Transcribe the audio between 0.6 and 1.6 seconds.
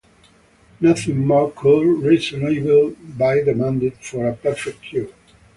Nothing more